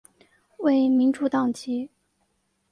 [0.57, 1.91] 为民主党籍。